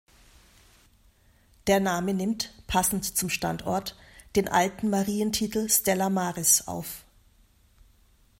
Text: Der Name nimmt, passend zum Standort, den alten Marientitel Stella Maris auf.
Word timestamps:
Der 1.67 1.79
Name 1.79 2.15
nimmt, 2.15 2.51
passend 2.65 3.15
zum 3.15 3.29
Standort, 3.29 3.95
den 4.35 4.47
alten 4.47 4.89
Marientitel 4.89 5.69
Stella 5.69 6.09
Maris 6.09 6.65
auf. 6.67 7.03